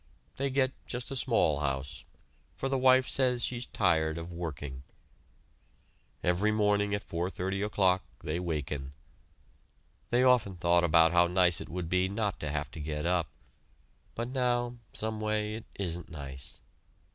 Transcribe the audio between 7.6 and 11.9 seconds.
o'clock they waken. They often thought about how nice it would